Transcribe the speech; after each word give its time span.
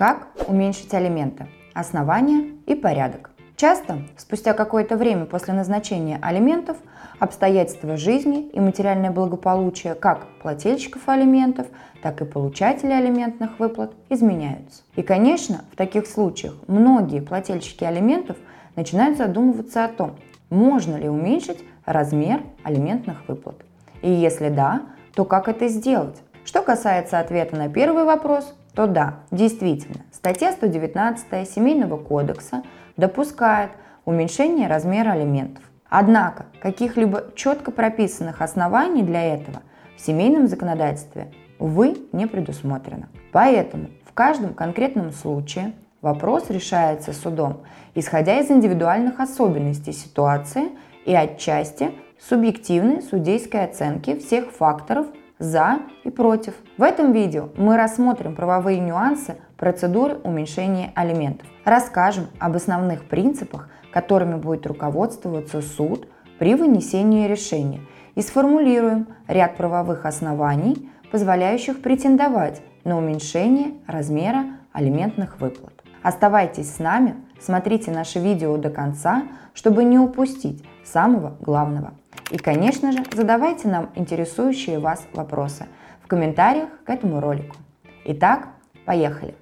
Как 0.00 0.28
уменьшить 0.48 0.94
алименты? 0.94 1.48
Основания 1.74 2.54
и 2.64 2.74
порядок. 2.74 3.32
Часто, 3.54 3.98
спустя 4.16 4.54
какое-то 4.54 4.96
время 4.96 5.26
после 5.26 5.52
назначения 5.52 6.18
алиментов, 6.22 6.78
обстоятельства 7.18 7.98
жизни 7.98 8.48
и 8.48 8.60
материальное 8.60 9.10
благополучие 9.10 9.94
как 9.94 10.26
плательщиков 10.40 11.06
алиментов, 11.06 11.66
так 12.00 12.22
и 12.22 12.24
получателей 12.24 12.96
алиментных 12.96 13.58
выплат 13.58 13.92
изменяются. 14.08 14.84
И, 14.96 15.02
конечно, 15.02 15.66
в 15.70 15.76
таких 15.76 16.06
случаях 16.06 16.54
многие 16.66 17.20
плательщики 17.20 17.84
алиментов 17.84 18.38
начинают 18.76 19.18
задумываться 19.18 19.84
о 19.84 19.88
том, 19.88 20.16
можно 20.48 20.96
ли 20.96 21.10
уменьшить 21.10 21.62
размер 21.84 22.40
алиментных 22.62 23.28
выплат. 23.28 23.56
И 24.00 24.10
если 24.10 24.48
да, 24.48 24.80
то 25.14 25.26
как 25.26 25.48
это 25.48 25.68
сделать? 25.68 26.16
Что 26.46 26.62
касается 26.62 27.18
ответа 27.18 27.54
на 27.54 27.68
первый 27.68 28.04
вопрос, 28.04 28.54
то 28.80 28.86
да, 28.86 29.16
действительно, 29.30 30.06
статья 30.10 30.52
119 30.52 31.46
Семейного 31.46 31.98
кодекса 31.98 32.62
допускает 32.96 33.72
уменьшение 34.06 34.68
размера 34.68 35.10
алиментов. 35.10 35.62
Однако 35.90 36.46
каких-либо 36.62 37.24
четко 37.34 37.72
прописанных 37.72 38.40
оснований 38.40 39.02
для 39.02 39.34
этого 39.34 39.60
в 39.98 40.00
семейном 40.00 40.48
законодательстве, 40.48 41.30
увы, 41.58 41.98
не 42.12 42.26
предусмотрено. 42.26 43.10
Поэтому 43.32 43.88
в 44.06 44.14
каждом 44.14 44.54
конкретном 44.54 45.10
случае 45.12 45.74
вопрос 46.00 46.48
решается 46.48 47.12
судом, 47.12 47.64
исходя 47.94 48.40
из 48.40 48.50
индивидуальных 48.50 49.20
особенностей 49.20 49.92
ситуации 49.92 50.70
и 51.04 51.14
отчасти 51.14 51.90
субъективной 52.18 53.02
судейской 53.02 53.62
оценки 53.62 54.18
всех 54.18 54.52
факторов 54.52 55.06
за 55.40 55.80
и 56.04 56.10
против. 56.10 56.54
В 56.78 56.82
этом 56.84 57.10
видео 57.10 57.48
мы 57.56 57.76
рассмотрим 57.76 58.36
правовые 58.36 58.78
нюансы 58.78 59.38
процедуры 59.56 60.18
уменьшения 60.22 60.92
алиментов. 60.94 61.48
Расскажем 61.64 62.28
об 62.38 62.54
основных 62.54 63.08
принципах, 63.08 63.68
которыми 63.92 64.36
будет 64.36 64.66
руководствоваться 64.66 65.60
суд 65.62 66.06
при 66.38 66.54
вынесении 66.54 67.26
решения 67.26 67.80
и 68.14 68.22
сформулируем 68.22 69.08
ряд 69.26 69.56
правовых 69.56 70.06
оснований, 70.06 70.90
позволяющих 71.10 71.82
претендовать 71.82 72.62
на 72.84 72.96
уменьшение 72.96 73.72
размера 73.86 74.44
алиментных 74.72 75.40
выплат. 75.40 75.72
Оставайтесь 76.02 76.74
с 76.74 76.78
нами, 76.78 77.16
смотрите 77.40 77.90
наше 77.90 78.20
видео 78.20 78.56
до 78.56 78.70
конца, 78.70 79.24
чтобы 79.54 79.84
не 79.84 79.98
упустить 79.98 80.64
самого 80.84 81.36
главного. 81.40 81.92
И, 82.30 82.38
конечно 82.38 82.92
же, 82.92 83.04
задавайте 83.12 83.68
нам 83.68 83.90
интересующие 83.94 84.78
вас 84.78 85.06
вопросы 85.12 85.66
в 86.02 86.06
комментариях 86.06 86.68
к 86.84 86.90
этому 86.90 87.20
ролику. 87.20 87.56
Итак, 88.04 88.48
поехали! 88.84 89.34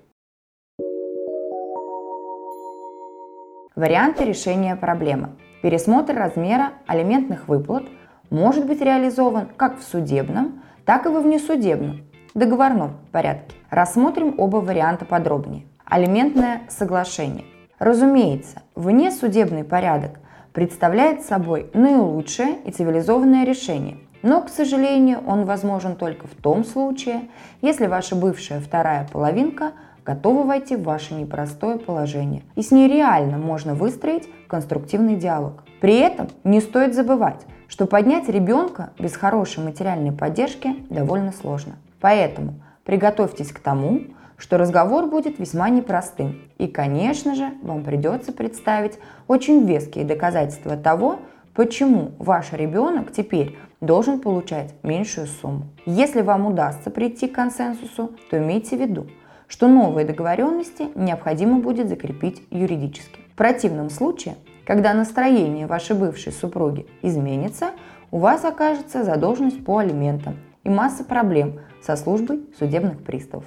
Варианты 3.76 4.24
решения 4.24 4.74
проблемы. 4.74 5.36
Пересмотр 5.62 6.14
размера 6.14 6.72
алиментных 6.86 7.46
выплат 7.46 7.84
может 8.28 8.66
быть 8.66 8.80
реализован 8.80 9.48
как 9.56 9.78
в 9.78 9.82
судебном, 9.82 10.62
так 10.84 11.06
и 11.06 11.08
во 11.08 11.20
внесудебном, 11.20 12.00
договорном 12.34 12.98
порядке. 13.12 13.54
Рассмотрим 13.70 14.34
оба 14.38 14.56
варианта 14.56 15.04
подробнее. 15.04 15.66
Алиментное 15.84 16.62
соглашение. 16.68 17.44
Разумеется, 17.78 18.62
внесудебный 18.74 19.62
порядок 19.62 20.18
представляет 20.52 21.22
собой 21.22 21.70
наилучшее 21.74 22.58
и 22.64 22.70
цивилизованное 22.70 23.44
решение, 23.44 23.98
но, 24.22 24.42
к 24.42 24.48
сожалению, 24.48 25.20
он 25.26 25.44
возможен 25.44 25.94
только 25.94 26.26
в 26.26 26.34
том 26.34 26.64
случае, 26.64 27.28
если 27.62 27.86
ваша 27.86 28.16
бывшая 28.16 28.60
вторая 28.60 29.08
половинка 29.12 29.72
готова 30.04 30.44
войти 30.44 30.74
в 30.74 30.82
ваше 30.82 31.14
непростое 31.14 31.78
положение, 31.78 32.42
и 32.56 32.62
с 32.62 32.70
ней 32.70 32.88
реально 32.88 33.38
можно 33.38 33.74
выстроить 33.74 34.28
конструктивный 34.48 35.16
диалог. 35.16 35.62
При 35.80 35.96
этом 35.96 36.28
не 36.44 36.60
стоит 36.60 36.94
забывать, 36.94 37.46
что 37.68 37.86
поднять 37.86 38.28
ребенка 38.28 38.90
без 38.98 39.14
хорошей 39.14 39.62
материальной 39.62 40.12
поддержки 40.12 40.74
довольно 40.88 41.32
сложно. 41.32 41.76
Поэтому 42.00 42.54
приготовьтесь 42.84 43.52
к 43.52 43.60
тому, 43.60 44.00
что 44.38 44.56
разговор 44.56 45.06
будет 45.06 45.38
весьма 45.38 45.68
непростым. 45.68 46.40
И, 46.58 46.68
конечно 46.68 47.34
же, 47.34 47.50
вам 47.62 47.82
придется 47.82 48.32
представить 48.32 48.98
очень 49.26 49.66
веские 49.66 50.04
доказательства 50.04 50.76
того, 50.76 51.18
почему 51.54 52.12
ваш 52.18 52.52
ребенок 52.52 53.12
теперь 53.12 53.58
должен 53.80 54.20
получать 54.20 54.74
меньшую 54.82 55.26
сумму. 55.26 55.64
Если 55.84 56.22
вам 56.22 56.46
удастся 56.46 56.90
прийти 56.90 57.26
к 57.26 57.34
консенсусу, 57.34 58.12
то 58.30 58.38
имейте 58.38 58.76
в 58.76 58.80
виду, 58.80 59.08
что 59.48 59.66
новые 59.66 60.06
договоренности 60.06 60.88
необходимо 60.94 61.58
будет 61.58 61.88
закрепить 61.88 62.42
юридически. 62.50 63.20
В 63.32 63.36
противном 63.36 63.90
случае, 63.90 64.36
когда 64.64 64.94
настроение 64.94 65.66
вашей 65.66 65.96
бывшей 65.96 66.32
супруги 66.32 66.86
изменится, 67.02 67.70
у 68.10 68.18
вас 68.18 68.44
окажется 68.44 69.04
задолженность 69.04 69.64
по 69.64 69.78
алиментам 69.78 70.36
и 70.64 70.70
масса 70.70 71.04
проблем 71.04 71.60
со 71.82 71.96
службой 71.96 72.46
судебных 72.58 73.02
приставов 73.02 73.44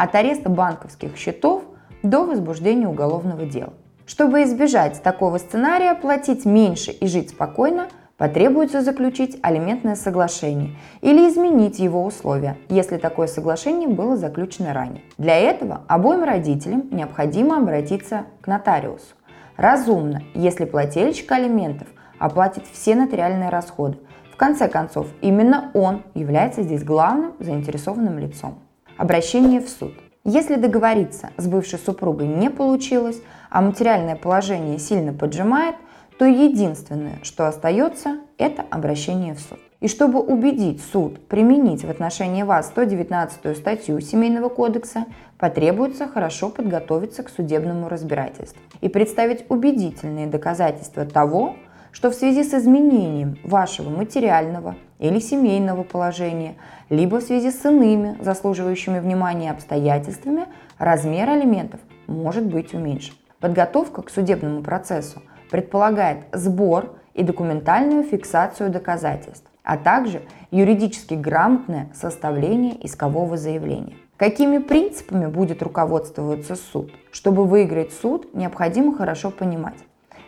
от 0.00 0.14
ареста 0.14 0.48
банковских 0.48 1.16
счетов 1.18 1.62
до 2.02 2.24
возбуждения 2.24 2.88
уголовного 2.88 3.44
дела. 3.44 3.74
Чтобы 4.06 4.44
избежать 4.44 5.02
такого 5.02 5.36
сценария, 5.36 5.94
платить 5.94 6.46
меньше 6.46 6.90
и 6.90 7.06
жить 7.06 7.30
спокойно, 7.30 7.88
потребуется 8.16 8.80
заключить 8.80 9.38
алиментное 9.42 9.96
соглашение 9.96 10.70
или 11.02 11.28
изменить 11.28 11.78
его 11.78 12.02
условия, 12.02 12.56
если 12.70 12.96
такое 12.96 13.26
соглашение 13.26 13.88
было 13.88 14.16
заключено 14.16 14.72
ранее. 14.72 15.02
Для 15.18 15.36
этого 15.36 15.82
обоим 15.86 16.24
родителям 16.24 16.88
необходимо 16.90 17.58
обратиться 17.58 18.24
к 18.40 18.46
нотариусу. 18.46 19.14
Разумно, 19.58 20.22
если 20.34 20.64
плательщик 20.64 21.30
алиментов 21.30 21.88
оплатит 22.18 22.64
все 22.72 22.94
нотариальные 22.94 23.50
расходы. 23.50 23.98
В 24.32 24.36
конце 24.36 24.66
концов, 24.66 25.08
именно 25.20 25.70
он 25.74 26.04
является 26.14 26.62
здесь 26.62 26.84
главным 26.84 27.34
заинтересованным 27.38 28.18
лицом. 28.18 28.60
Обращение 29.00 29.62
в 29.62 29.70
суд. 29.70 29.94
Если 30.24 30.56
договориться 30.56 31.30
с 31.38 31.46
бывшей 31.46 31.78
супругой 31.78 32.26
не 32.26 32.50
получилось, 32.50 33.18
а 33.48 33.62
материальное 33.62 34.14
положение 34.14 34.78
сильно 34.78 35.14
поджимает, 35.14 35.74
то 36.18 36.26
единственное, 36.26 37.18
что 37.22 37.48
остается, 37.48 38.18
это 38.36 38.62
обращение 38.68 39.32
в 39.32 39.40
суд. 39.40 39.58
И 39.80 39.88
чтобы 39.88 40.20
убедить 40.20 40.82
суд 40.92 41.26
применить 41.28 41.82
в 41.82 41.88
отношении 41.88 42.42
вас 42.42 42.66
119 42.66 43.56
статью 43.56 43.98
Семейного 44.02 44.50
кодекса, 44.50 45.06
потребуется 45.38 46.06
хорошо 46.06 46.50
подготовиться 46.50 47.22
к 47.22 47.30
судебному 47.30 47.88
разбирательству 47.88 48.60
и 48.82 48.90
представить 48.90 49.46
убедительные 49.48 50.26
доказательства 50.26 51.06
того, 51.06 51.56
что 51.90 52.10
в 52.10 52.14
связи 52.14 52.44
с 52.44 52.52
изменением 52.52 53.38
вашего 53.44 53.88
материального 53.88 54.76
или 55.00 55.18
семейного 55.18 55.82
положения, 55.82 56.54
либо 56.90 57.16
в 57.16 57.22
связи 57.22 57.50
с 57.50 57.64
иными 57.64 58.16
заслуживающими 58.20 59.00
внимания 59.00 59.50
обстоятельствами, 59.50 60.46
размер 60.78 61.28
алиментов 61.28 61.80
может 62.06 62.44
быть 62.44 62.74
уменьшен. 62.74 63.14
Подготовка 63.40 64.02
к 64.02 64.10
судебному 64.10 64.62
процессу 64.62 65.22
предполагает 65.50 66.18
сбор 66.32 66.94
и 67.14 67.22
документальную 67.22 68.04
фиксацию 68.04 68.70
доказательств, 68.70 69.50
а 69.64 69.78
также 69.78 70.22
юридически 70.50 71.14
грамотное 71.14 71.88
составление 71.94 72.86
искового 72.86 73.36
заявления. 73.36 73.96
Какими 74.18 74.58
принципами 74.58 75.26
будет 75.26 75.62
руководствоваться 75.62 76.54
суд? 76.54 76.92
Чтобы 77.10 77.46
выиграть 77.46 77.94
суд, 77.94 78.34
необходимо 78.34 78.94
хорошо 78.94 79.30
понимать, 79.30 79.78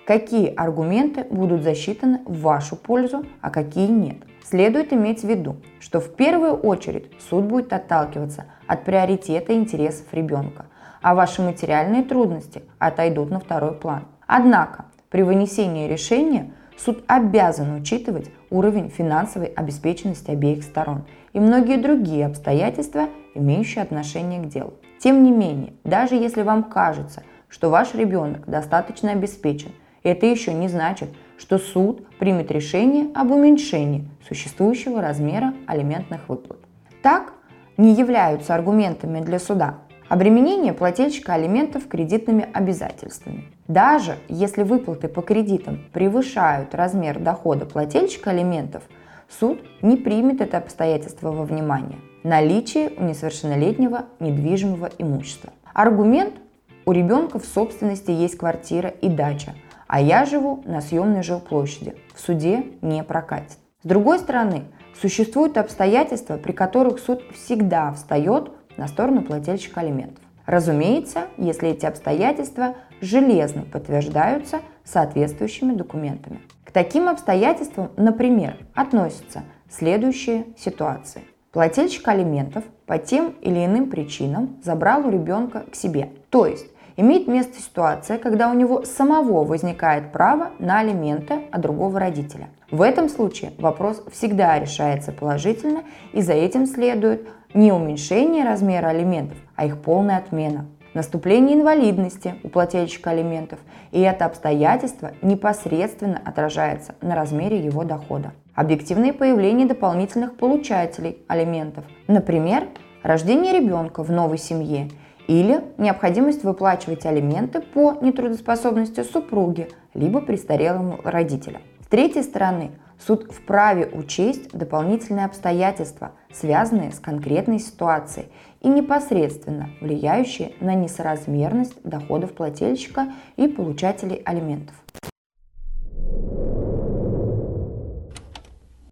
какие 0.06 0.54
аргументы 0.54 1.24
будут 1.24 1.62
засчитаны 1.62 2.22
в 2.24 2.40
вашу 2.40 2.76
пользу, 2.76 3.26
а 3.42 3.50
какие 3.50 3.88
нет. 3.88 4.16
Следует 4.44 4.92
иметь 4.92 5.22
в 5.22 5.28
виду, 5.28 5.56
что 5.80 6.00
в 6.00 6.14
первую 6.14 6.54
очередь 6.54 7.10
суд 7.30 7.44
будет 7.44 7.72
отталкиваться 7.72 8.46
от 8.66 8.84
приоритета 8.84 9.54
интересов 9.54 10.06
ребенка, 10.12 10.66
а 11.00 11.14
ваши 11.14 11.42
материальные 11.42 12.02
трудности 12.02 12.62
отойдут 12.78 13.30
на 13.30 13.40
второй 13.40 13.72
план. 13.74 14.04
Однако 14.26 14.86
при 15.10 15.22
вынесении 15.22 15.88
решения 15.88 16.52
суд 16.76 17.04
обязан 17.06 17.74
учитывать 17.74 18.30
уровень 18.50 18.88
финансовой 18.88 19.48
обеспеченности 19.48 20.30
обеих 20.30 20.64
сторон 20.64 21.04
и 21.32 21.40
многие 21.40 21.76
другие 21.76 22.26
обстоятельства, 22.26 23.08
имеющие 23.34 23.82
отношение 23.82 24.42
к 24.42 24.48
делу. 24.48 24.74
Тем 24.98 25.22
не 25.22 25.30
менее, 25.30 25.74
даже 25.84 26.14
если 26.14 26.42
вам 26.42 26.64
кажется, 26.64 27.22
что 27.48 27.70
ваш 27.70 27.94
ребенок 27.94 28.48
достаточно 28.48 29.12
обеспечен, 29.12 29.70
это 30.02 30.26
еще 30.26 30.52
не 30.52 30.68
значит, 30.68 31.10
что 31.42 31.58
суд 31.58 32.06
примет 32.18 32.52
решение 32.52 33.08
об 33.16 33.32
уменьшении 33.32 34.04
существующего 34.28 35.02
размера 35.02 35.54
алиментных 35.66 36.28
выплат. 36.28 36.60
Так 37.02 37.32
не 37.76 37.94
являются 37.94 38.54
аргументами 38.54 39.18
для 39.20 39.40
суда 39.40 39.78
обременение 40.08 40.72
плательщика 40.72 41.34
алиментов 41.34 41.88
кредитными 41.88 42.46
обязательствами. 42.52 43.46
Даже 43.66 44.18
если 44.28 44.62
выплаты 44.62 45.08
по 45.08 45.20
кредитам 45.20 45.80
превышают 45.92 46.76
размер 46.76 47.18
дохода 47.18 47.66
плательщика 47.66 48.30
алиментов, 48.30 48.84
суд 49.28 49.58
не 49.80 49.96
примет 49.96 50.40
это 50.40 50.58
обстоятельство 50.58 51.32
во 51.32 51.44
внимание. 51.44 51.98
Наличие 52.22 52.92
у 52.96 53.02
несовершеннолетнего 53.02 54.04
недвижимого 54.20 54.90
имущества. 54.98 55.52
Аргумент– 55.74 56.34
у 56.84 56.90
ребенка 56.92 57.38
в 57.38 57.44
собственности 57.44 58.10
есть 58.10 58.36
квартира 58.36 58.88
и 58.88 59.08
дача, 59.08 59.54
а 59.92 60.00
я 60.00 60.24
живу 60.24 60.62
на 60.64 60.80
съемной 60.80 61.22
жилплощади. 61.22 61.94
В 62.14 62.20
суде 62.20 62.64
не 62.80 63.04
прокатит. 63.04 63.58
С 63.82 63.86
другой 63.86 64.20
стороны, 64.20 64.62
существуют 64.98 65.58
обстоятельства, 65.58 66.38
при 66.38 66.52
которых 66.52 66.98
суд 66.98 67.22
всегда 67.34 67.92
встает 67.92 68.52
на 68.78 68.88
сторону 68.88 69.20
плательщика 69.20 69.80
алиментов. 69.80 70.24
Разумеется, 70.46 71.26
если 71.36 71.68
эти 71.68 71.84
обстоятельства 71.84 72.76
железно 73.02 73.66
подтверждаются 73.70 74.60
соответствующими 74.82 75.74
документами. 75.74 76.40
К 76.64 76.70
таким 76.70 77.06
обстоятельствам, 77.06 77.90
например, 77.98 78.56
относятся 78.72 79.42
следующие 79.68 80.46
ситуации. 80.56 81.20
Плательщик 81.52 82.08
алиментов 82.08 82.64
по 82.86 82.96
тем 82.96 83.34
или 83.42 83.62
иным 83.62 83.90
причинам 83.90 84.56
забрал 84.64 85.06
у 85.06 85.10
ребенка 85.10 85.66
к 85.70 85.74
себе. 85.74 86.12
То 86.30 86.46
есть 86.46 86.68
имеет 86.96 87.26
место 87.26 87.60
ситуация, 87.60 88.18
когда 88.18 88.50
у 88.50 88.54
него 88.54 88.84
самого 88.84 89.44
возникает 89.44 90.12
право 90.12 90.50
на 90.58 90.80
алименты 90.80 91.40
от 91.50 91.60
другого 91.60 91.98
родителя. 92.00 92.48
В 92.70 92.82
этом 92.82 93.08
случае 93.08 93.52
вопрос 93.58 94.02
всегда 94.12 94.58
решается 94.58 95.12
положительно, 95.12 95.82
и 96.12 96.22
за 96.22 96.32
этим 96.32 96.66
следует 96.66 97.28
не 97.54 97.72
уменьшение 97.72 98.44
размера 98.44 98.88
алиментов, 98.88 99.38
а 99.56 99.66
их 99.66 99.80
полная 99.80 100.18
отмена. 100.18 100.66
Наступление 100.94 101.56
инвалидности 101.56 102.34
у 102.42 102.48
плательщика 102.48 103.10
алиментов, 103.10 103.58
и 103.92 104.00
это 104.00 104.26
обстоятельство 104.26 105.12
непосредственно 105.22 106.20
отражается 106.22 106.94
на 107.00 107.14
размере 107.14 107.58
его 107.58 107.84
дохода. 107.84 108.32
Объективное 108.54 109.14
появление 109.14 109.66
дополнительных 109.66 110.36
получателей 110.36 111.16
алиментов, 111.28 111.84
например, 112.08 112.68
рождение 113.02 113.58
ребенка 113.58 114.02
в 114.02 114.10
новой 114.10 114.36
семье 114.36 114.90
или 115.28 115.64
необходимость 115.78 116.44
выплачивать 116.44 117.06
алименты 117.06 117.60
по 117.60 117.98
нетрудоспособности 118.00 119.02
супруги 119.02 119.68
либо 119.94 120.20
престарелому 120.20 121.00
родителя. 121.04 121.60
С 121.84 121.86
третьей 121.86 122.22
стороны, 122.22 122.72
суд 122.98 123.30
вправе 123.32 123.86
учесть 123.92 124.50
дополнительные 124.52 125.26
обстоятельства, 125.26 126.12
связанные 126.32 126.92
с 126.92 126.98
конкретной 126.98 127.58
ситуацией 127.58 128.26
и 128.60 128.68
непосредственно 128.68 129.70
влияющие 129.80 130.52
на 130.60 130.74
несоразмерность 130.74 131.82
доходов 131.82 132.32
плательщика 132.32 133.12
и 133.36 133.48
получателей 133.48 134.22
алиментов. 134.24 134.74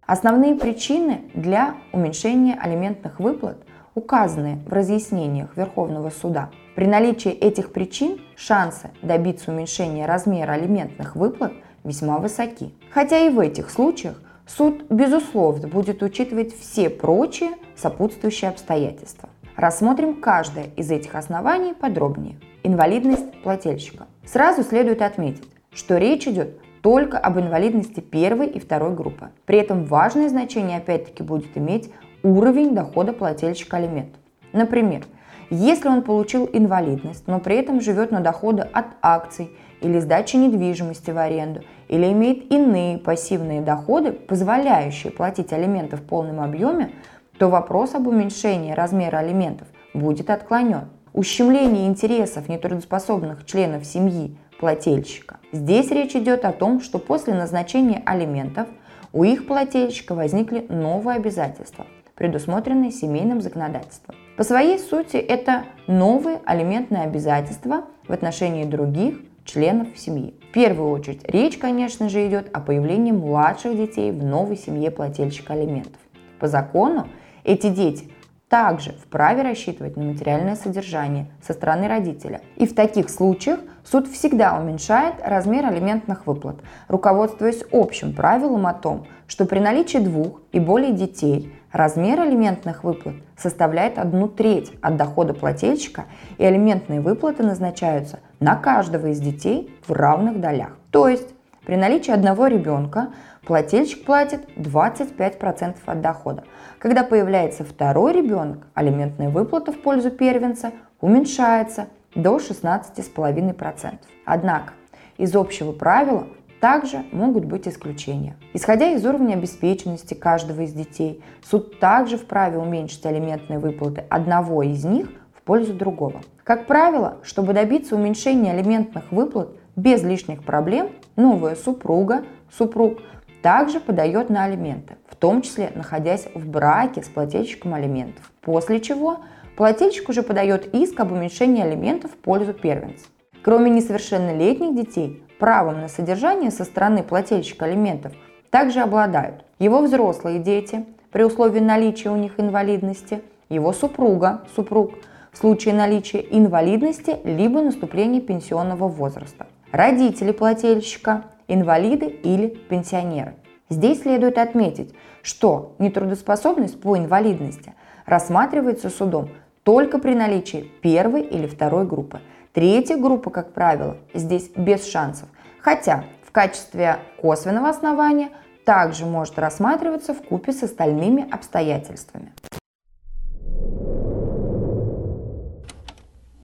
Основные 0.05 0.55
причины 0.55 1.21
для 1.33 1.75
уменьшения 1.93 2.55
алиментных 2.55 3.21
выплат 3.21 3.63
указаны 3.95 4.59
в 4.65 4.73
разъяснениях 4.73 5.55
Верховного 5.55 6.09
суда. 6.09 6.49
При 6.75 6.85
наличии 6.85 7.31
этих 7.31 7.71
причин 7.71 8.21
шансы 8.35 8.91
добиться 9.01 9.51
уменьшения 9.51 10.05
размера 10.05 10.53
алиментных 10.53 11.15
выплат 11.15 11.53
весьма 11.83 12.17
высоки. 12.17 12.73
Хотя 12.91 13.19
и 13.19 13.29
в 13.29 13.39
этих 13.39 13.69
случаях 13.69 14.21
суд, 14.47 14.85
безусловно, 14.89 15.67
будет 15.67 16.01
учитывать 16.03 16.57
все 16.57 16.89
прочие 16.89 17.51
сопутствующие 17.75 18.49
обстоятельства. 18.49 19.29
Рассмотрим 19.55 20.21
каждое 20.21 20.65
из 20.75 20.89
этих 20.91 21.15
оснований 21.15 21.73
подробнее. 21.73 22.39
Инвалидность 22.63 23.41
плательщика. 23.43 24.07
Сразу 24.25 24.63
следует 24.63 25.01
отметить, 25.01 25.47
что 25.73 25.97
речь 25.97 26.27
идет 26.27 26.59
только 26.81 27.17
об 27.17 27.37
инвалидности 27.39 27.99
первой 27.99 28.47
и 28.47 28.59
второй 28.59 28.95
группы. 28.95 29.29
При 29.45 29.59
этом 29.59 29.85
важное 29.85 30.29
значение 30.29 30.77
опять-таки 30.77 31.21
будет 31.21 31.57
иметь 31.57 31.91
уровень 32.23 32.73
дохода 32.73 33.13
плательщика 33.13 33.77
алиментов. 33.77 34.21
Например, 34.53 35.03
если 35.49 35.89
он 35.89 36.01
получил 36.01 36.49
инвалидность, 36.51 37.27
но 37.27 37.39
при 37.39 37.57
этом 37.57 37.81
живет 37.81 38.11
на 38.11 38.21
доходы 38.21 38.61
от 38.61 38.85
акций 39.01 39.51
или 39.81 39.99
сдачи 39.99 40.37
недвижимости 40.37 41.11
в 41.11 41.17
аренду, 41.17 41.61
или 41.89 42.11
имеет 42.11 42.51
иные 42.51 42.97
пассивные 42.97 43.61
доходы, 43.61 44.13
позволяющие 44.13 45.11
платить 45.11 45.51
алименты 45.51 45.97
в 45.97 46.03
полном 46.03 46.39
объеме, 46.39 46.93
то 47.37 47.49
вопрос 47.49 47.95
об 47.95 48.07
уменьшении 48.07 48.71
размера 48.71 49.17
алиментов 49.17 49.67
будет 49.93 50.29
отклонен. 50.29 50.89
Ущемление 51.13 51.87
интересов 51.87 52.47
нетрудоспособных 52.47 53.45
членов 53.45 53.85
семьи 53.85 54.37
плательщика. 54.57 55.39
Здесь 55.51 55.91
речь 55.91 56.15
идет 56.15 56.45
о 56.45 56.53
том, 56.53 56.79
что 56.79 56.99
после 56.99 57.33
назначения 57.33 58.01
алиментов 58.05 58.69
у 59.11 59.25
их 59.25 59.47
плательщика 59.47 60.15
возникли 60.15 60.65
новые 60.69 61.17
обязательства, 61.17 61.85
предусмотренные 62.21 62.91
семейным 62.91 63.41
законодательством. 63.41 64.15
По 64.37 64.43
своей 64.43 64.77
сути 64.77 65.17
это 65.17 65.63
новые 65.87 66.39
алиментные 66.45 67.01
обязательства 67.01 67.85
в 68.07 68.13
отношении 68.13 68.63
других 68.63 69.15
членов 69.43 69.87
семьи. 69.97 70.35
В 70.51 70.53
первую 70.53 70.91
очередь 70.91 71.27
речь, 71.27 71.57
конечно 71.57 72.09
же, 72.09 72.27
идет 72.27 72.55
о 72.55 72.59
появлении 72.59 73.11
младших 73.11 73.75
детей 73.75 74.11
в 74.11 74.23
новой 74.23 74.55
семье 74.55 74.91
плательщика 74.91 75.53
алиментов. 75.53 75.99
По 76.39 76.47
закону 76.47 77.07
эти 77.43 77.69
дети 77.69 78.11
также 78.49 78.91
вправе 78.91 79.41
рассчитывать 79.41 79.97
на 79.97 80.03
материальное 80.03 80.55
содержание 80.55 81.25
со 81.41 81.53
стороны 81.53 81.87
родителя. 81.87 82.41
И 82.55 82.67
в 82.67 82.75
таких 82.75 83.09
случаях 83.09 83.61
суд 83.83 84.07
всегда 84.07 84.59
уменьшает 84.59 85.15
размер 85.23 85.65
алиментных 85.65 86.27
выплат, 86.27 86.57
руководствуясь 86.87 87.63
общим 87.71 88.13
правилом 88.13 88.67
о 88.67 88.73
том, 88.75 89.07
что 89.25 89.45
при 89.45 89.57
наличии 89.57 89.99
двух 89.99 90.41
и 90.51 90.59
более 90.59 90.91
детей 90.91 91.53
размер 91.71 92.19
алиментных 92.21 92.83
выплат 92.83 93.15
составляет 93.37 93.97
одну 93.97 94.27
треть 94.27 94.71
от 94.81 94.97
дохода 94.97 95.33
плательщика, 95.33 96.05
и 96.37 96.45
алиментные 96.45 97.01
выплаты 97.01 97.43
назначаются 97.43 98.19
на 98.39 98.55
каждого 98.55 99.07
из 99.07 99.19
детей 99.19 99.73
в 99.87 99.91
равных 99.91 100.39
долях. 100.39 100.77
То 100.91 101.07
есть 101.07 101.29
при 101.65 101.75
наличии 101.75 102.11
одного 102.11 102.47
ребенка 102.47 103.09
плательщик 103.45 104.05
платит 104.05 104.47
25% 104.57 105.75
от 105.85 106.01
дохода. 106.01 106.43
Когда 106.79 107.03
появляется 107.03 107.63
второй 107.63 108.13
ребенок, 108.13 108.67
алиментная 108.73 109.29
выплата 109.29 109.71
в 109.71 109.79
пользу 109.79 110.09
первенца 110.11 110.71
уменьшается 110.99 111.87
до 112.15 112.37
16,5%. 112.37 113.93
Однако 114.25 114.73
из 115.17 115.35
общего 115.35 115.71
правила 115.71 116.27
также 116.61 117.03
могут 117.11 117.43
быть 117.43 117.67
исключения. 117.67 118.37
Исходя 118.53 118.91
из 118.91 119.05
уровня 119.05 119.33
обеспеченности 119.33 120.13
каждого 120.13 120.61
из 120.61 120.71
детей, 120.71 121.21
суд 121.43 121.79
также 121.79 122.17
вправе 122.17 122.59
уменьшить 122.59 123.05
алиментные 123.05 123.59
выплаты 123.59 124.05
одного 124.09 124.63
из 124.63 124.85
них 124.85 125.09
в 125.35 125.41
пользу 125.41 125.73
другого. 125.73 126.21
Как 126.43 126.67
правило, 126.67 127.17
чтобы 127.23 127.53
добиться 127.53 127.95
уменьшения 127.95 128.51
алиментных 128.51 129.11
выплат 129.11 129.49
без 129.75 130.03
лишних 130.03 130.43
проблем, 130.43 130.91
новая 131.15 131.55
супруга, 131.55 132.23
супруг 132.51 132.99
также 133.41 133.79
подает 133.79 134.29
на 134.29 134.43
алименты, 134.43 134.97
в 135.09 135.15
том 135.15 135.41
числе 135.41 135.71
находясь 135.73 136.27
в 136.35 136.47
браке 136.47 137.01
с 137.01 137.09
плательщиком 137.09 137.73
алиментов. 137.73 138.31
После 138.41 138.79
чего 138.79 139.21
плательщик 139.57 140.09
уже 140.09 140.21
подает 140.21 140.73
иск 140.75 140.99
об 140.99 141.11
уменьшении 141.11 141.63
алиментов 141.63 142.11
в 142.11 142.17
пользу 142.17 142.53
первенца. 142.53 143.07
Кроме 143.43 143.71
несовершеннолетних 143.71 144.75
детей, 144.75 145.23
правом 145.41 145.81
на 145.81 145.87
содержание 145.87 146.51
со 146.51 146.63
стороны 146.63 147.01
плательщика 147.01 147.65
алиментов 147.65 148.13
также 148.51 148.79
обладают 148.79 149.43
его 149.57 149.81
взрослые 149.81 150.37
дети 150.37 150.85
при 151.11 151.23
условии 151.23 151.59
наличия 151.59 152.11
у 152.11 152.15
них 152.15 152.33
инвалидности, 152.39 153.23
его 153.49 153.73
супруга, 153.73 154.43
супруг 154.55 154.93
в 155.31 155.37
случае 155.39 155.73
наличия 155.73 156.23
инвалидности 156.29 157.17
либо 157.23 157.59
наступления 157.63 158.21
пенсионного 158.21 158.87
возраста, 158.87 159.47
родители 159.71 160.31
плательщика, 160.31 161.23
инвалиды 161.47 162.05
или 162.05 162.47
пенсионеры. 162.69 163.33
Здесь 163.67 164.03
следует 164.03 164.37
отметить, 164.37 164.93
что 165.23 165.73
нетрудоспособность 165.79 166.79
по 166.79 166.95
инвалидности 166.95 167.73
рассматривается 168.05 168.91
судом 168.91 169.29
только 169.63 169.97
при 169.97 170.13
наличии 170.13 170.69
первой 170.83 171.23
или 171.23 171.47
второй 171.47 171.87
группы. 171.87 172.19
Третья 172.53 172.97
группа, 172.97 173.29
как 173.29 173.53
правило, 173.53 173.95
здесь 174.13 174.49
без 174.57 174.85
шансов, 174.85 175.29
хотя 175.61 176.03
в 176.25 176.33
качестве 176.33 176.97
косвенного 177.21 177.69
основания 177.69 178.29
также 178.65 179.05
может 179.05 179.39
рассматриваться 179.39 180.13
в 180.13 180.21
купе 180.21 180.51
с 180.51 180.61
остальными 180.61 181.25
обстоятельствами. 181.31 182.33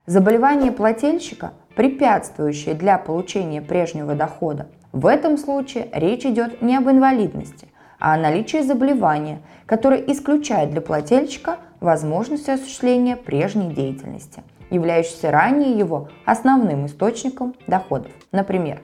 Заболевание 0.06 0.72
плательщика, 0.72 1.52
препятствующее 1.76 2.74
для 2.74 2.96
получения 2.96 3.60
прежнего 3.60 4.14
дохода, 4.14 4.68
в 4.92 5.06
этом 5.06 5.36
случае 5.36 5.90
речь 5.92 6.24
идет 6.24 6.62
не 6.62 6.74
об 6.76 6.88
инвалидности, 6.88 7.68
а 8.00 8.14
о 8.14 8.16
наличии 8.16 8.62
заболевания, 8.62 9.42
которое 9.66 10.00
исключает 10.10 10.70
для 10.70 10.80
плательщика 10.80 11.58
возможность 11.80 12.48
осуществления 12.48 13.16
прежней 13.16 13.74
деятельности, 13.74 14.42
являющейся 14.70 15.30
ранее 15.30 15.78
его 15.78 16.08
основным 16.24 16.86
источником 16.86 17.54
доходов. 17.66 18.12
Например, 18.32 18.80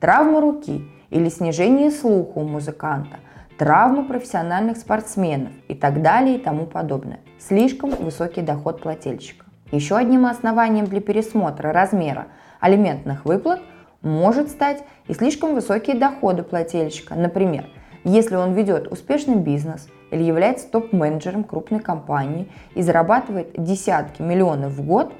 травма 0.00 0.40
руки 0.40 0.84
или 1.10 1.28
снижение 1.28 1.90
слуха 1.90 2.38
у 2.38 2.44
музыканта, 2.44 3.18
травма 3.58 4.04
профессиональных 4.04 4.76
спортсменов 4.76 5.52
и 5.68 5.74
так 5.74 6.02
далее 6.02 6.36
и 6.36 6.40
тому 6.40 6.66
подобное. 6.66 7.20
Слишком 7.38 7.90
высокий 7.90 8.42
доход 8.42 8.82
плательщика. 8.82 9.44
Еще 9.70 9.96
одним 9.96 10.26
основанием 10.26 10.86
для 10.86 11.00
пересмотра 11.00 11.72
размера 11.72 12.28
алиментных 12.60 13.24
выплат 13.24 13.60
может 14.02 14.48
стать 14.50 14.84
и 15.08 15.14
слишком 15.14 15.54
высокие 15.54 15.96
доходы 15.96 16.42
плательщика. 16.42 17.14
Например, 17.14 17.66
если 18.04 18.36
он 18.36 18.52
ведет 18.52 18.92
успешный 18.92 19.36
бизнес 19.36 19.88
или 20.10 20.22
является 20.22 20.68
топ-менеджером 20.68 21.42
крупной 21.42 21.80
компании 21.80 22.48
и 22.74 22.82
зарабатывает 22.82 23.52
десятки 23.56 24.20
миллионов 24.20 24.72
в 24.72 24.86
год, 24.86 25.12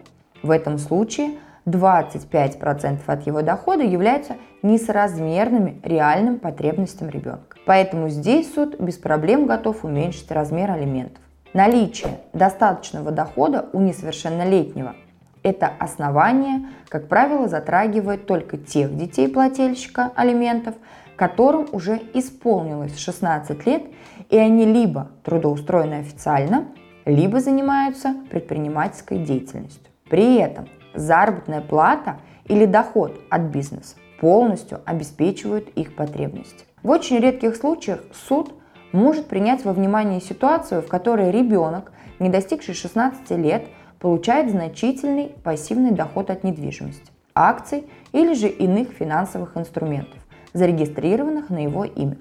в 0.45 0.51
этом 0.51 0.79
случае 0.79 1.39
25% 1.67 3.01
от 3.07 3.27
его 3.27 3.43
дохода 3.43 3.83
являются 3.83 4.37
несоразмерными 4.63 5.81
реальным 5.83 6.39
потребностям 6.39 7.09
ребенка. 7.09 7.57
Поэтому 7.65 8.11
здесь 8.11 8.53
суд 8.55 8.79
без 8.79 8.99
проблем 8.99 9.47
готов 9.47 9.85
уменьшить 9.85 10.31
размер 10.31 10.71
алиментов. 10.71 11.23
Наличие 11.55 12.21
достаточного 12.33 13.11
дохода 13.11 13.67
у 13.73 13.81
несовершеннолетнего– 13.81 14.95
это 15.43 15.71
основание, 15.79 16.67
как 16.89 17.09
правило, 17.09 17.49
затрагивает 17.49 18.27
только 18.27 18.59
тех 18.59 18.95
детей 18.97 19.29
плательщика 19.29 20.11
алиментов, 20.17 20.75
которым 21.17 21.69
уже 21.73 22.01
исполнилось 22.13 22.99
16 22.99 23.65
лет, 23.67 23.85
и 24.31 24.37
они 24.37 24.67
либо 24.67 25.11
трудоустроены 25.23 26.01
официально, 26.01 26.67
либо 27.05 27.41
занимаются 27.41 28.15
предпринимательской 28.31 29.19
деятельностью. 29.19 29.94
При 30.09 30.37
этом 30.37 30.69
заработная 30.95 31.61
плата 31.61 32.21
или 32.47 32.67
доход 32.67 33.21
от 33.31 33.43
бизнеса 33.43 33.97
полностью 34.21 34.81
обеспечивают 34.85 35.69
их 35.71 35.97
потребности. 35.97 36.65
В 36.83 36.91
очень 36.91 37.19
редких 37.19 37.57
случаях 37.57 38.01
суд 38.13 38.55
может 38.93 39.27
принять 39.27 39.65
во 39.65 39.73
внимание 39.73 40.21
ситуацию, 40.21 40.83
в 40.83 40.89
которой 40.89 41.31
ребенок, 41.31 41.93
не 42.19 42.29
достигший 42.29 42.75
16 42.75 43.31
лет, 43.33 43.67
получает 43.99 44.51
значительный 44.51 45.33
пассивный 45.43 45.91
доход 45.91 46.31
от 46.31 46.45
недвижимости, 46.45 47.11
акций 47.35 47.89
или 48.13 48.35
же 48.35 48.49
иных 48.49 48.91
финансовых 48.91 49.57
инструментов, 49.57 50.21
зарегистрированных 50.53 51.49
на 51.51 51.65
его 51.65 51.85
имя. 51.85 52.19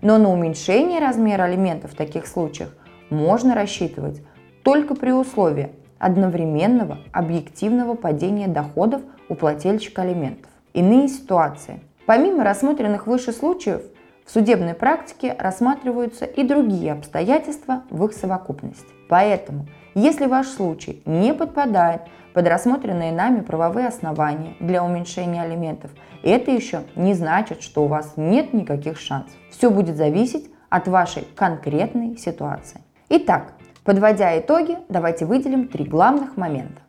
Но 0.00 0.18
на 0.18 0.30
уменьшение 0.30 1.00
размера 1.00 1.42
алиментов 1.42 1.92
в 1.92 1.96
таких 1.96 2.26
случаях 2.26 2.70
можно 3.10 3.54
рассчитывать 3.54 4.22
только 4.62 4.94
при 4.94 5.10
условии 5.10 5.70
одновременного 5.98 6.98
объективного 7.12 7.94
падения 7.94 8.48
доходов 8.48 9.02
у 9.28 9.34
плательщика 9.34 10.02
алиментов. 10.02 10.50
Иные 10.72 11.08
ситуации. 11.08 11.80
Помимо 12.06 12.44
рассмотренных 12.44 13.06
выше 13.06 13.32
случаев, 13.32 13.82
в 14.24 14.30
судебной 14.30 14.74
практике 14.74 15.36
рассматриваются 15.38 16.24
и 16.24 16.42
другие 16.42 16.92
обстоятельства 16.92 17.82
в 17.90 18.04
их 18.06 18.12
совокупности. 18.12 18.86
Поэтому, 19.08 19.66
если 19.94 20.26
ваш 20.26 20.48
случай 20.48 21.02
не 21.04 21.34
подпадает 21.34 22.02
под 22.32 22.48
рассмотренные 22.48 23.12
нами 23.12 23.40
правовые 23.40 23.86
основания 23.86 24.54
для 24.60 24.82
уменьшения 24.82 25.42
алиментов, 25.42 25.90
это 26.22 26.50
еще 26.50 26.82
не 26.96 27.14
значит, 27.14 27.62
что 27.62 27.84
у 27.84 27.86
вас 27.86 28.14
нет 28.16 28.52
никаких 28.54 28.98
шансов. 28.98 29.36
Все 29.50 29.70
будет 29.70 29.96
зависеть 29.96 30.50
от 30.70 30.88
вашей 30.88 31.28
конкретной 31.36 32.16
ситуации. 32.16 32.80
Итак, 33.10 33.52
Подводя 33.84 34.38
итоги, 34.38 34.78
давайте 34.88 35.26
выделим 35.26 35.68
три 35.68 35.84
главных 35.84 36.38
момента. 36.38 36.80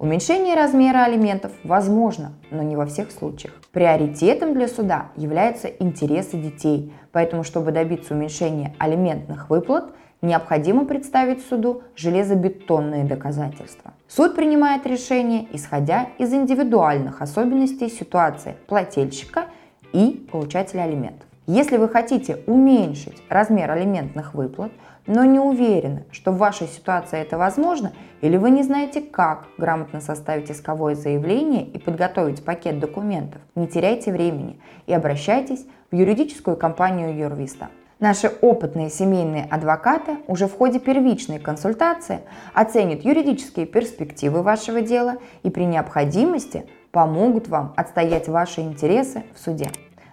Уменьшение 0.00 0.56
размера 0.56 1.04
алиментов 1.04 1.52
возможно, 1.62 2.32
но 2.50 2.64
не 2.64 2.74
во 2.74 2.86
всех 2.86 3.12
случаях. 3.12 3.54
Приоритетом 3.70 4.54
для 4.54 4.66
суда 4.66 5.10
являются 5.14 5.68
интересы 5.68 6.36
детей, 6.38 6.92
поэтому, 7.12 7.44
чтобы 7.44 7.70
добиться 7.70 8.14
уменьшения 8.14 8.74
алиментных 8.78 9.48
выплат, 9.48 9.92
необходимо 10.22 10.86
представить 10.86 11.46
суду 11.46 11.84
железобетонные 11.94 13.04
доказательства. 13.04 13.92
Суд 14.08 14.34
принимает 14.34 14.86
решение, 14.86 15.46
исходя 15.52 16.08
из 16.18 16.34
индивидуальных 16.34 17.22
особенностей 17.22 17.88
ситуации 17.88 18.56
плательщика 18.66 19.44
и 19.92 20.26
получателя 20.32 20.82
алиментов. 20.82 21.29
Если 21.46 21.78
вы 21.78 21.88
хотите 21.88 22.38
уменьшить 22.46 23.22
размер 23.28 23.70
алиментных 23.70 24.34
выплат, 24.34 24.72
но 25.06 25.24
не 25.24 25.40
уверены, 25.40 26.04
что 26.12 26.30
в 26.30 26.38
вашей 26.38 26.68
ситуации 26.68 27.18
это 27.18 27.38
возможно, 27.38 27.92
или 28.20 28.36
вы 28.36 28.50
не 28.50 28.62
знаете, 28.62 29.00
как 29.00 29.46
грамотно 29.58 30.00
составить 30.00 30.50
исковое 30.50 30.94
заявление 30.94 31.64
и 31.64 31.78
подготовить 31.78 32.44
пакет 32.44 32.78
документов, 32.78 33.40
не 33.54 33.66
теряйте 33.66 34.12
времени 34.12 34.60
и 34.86 34.92
обращайтесь 34.92 35.66
в 35.90 35.96
юридическую 35.96 36.56
компанию 36.56 37.16
Юрвиста. 37.16 37.68
Наши 37.98 38.28
опытные 38.40 38.88
семейные 38.88 39.44
адвокаты 39.44 40.18
уже 40.26 40.46
в 40.46 40.56
ходе 40.56 40.78
первичной 40.78 41.38
консультации 41.38 42.20
оценят 42.54 43.04
юридические 43.04 43.66
перспективы 43.66 44.42
вашего 44.42 44.80
дела 44.80 45.16
и 45.42 45.50
при 45.50 45.64
необходимости 45.64 46.66
помогут 46.92 47.48
вам 47.48 47.74
отстоять 47.76 48.28
ваши 48.28 48.60
интересы 48.60 49.24
в 49.34 49.40
суде. 49.40 49.70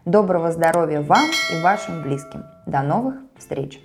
Доброго 0.07 0.53
здоровья 0.53 1.01
вам 1.01 1.25
и 1.51 1.61
вашим 1.61 2.01
близким. 2.01 2.45
До 2.65 2.81
новых 2.81 3.15
встреч! 3.37 3.81